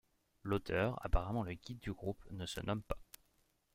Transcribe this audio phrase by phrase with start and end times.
[0.41, 2.97] L'auteur, apparemment le guide du groupe, ne se nomme pas.